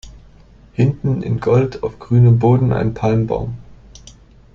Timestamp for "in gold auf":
1.21-1.99